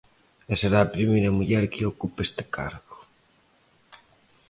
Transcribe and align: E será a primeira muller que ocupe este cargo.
E 0.51 0.53
será 0.61 0.79
a 0.81 0.91
primeira 0.95 1.35
muller 1.37 1.63
que 1.73 1.87
ocupe 1.91 2.19
este 2.27 2.43
cargo. 2.55 2.97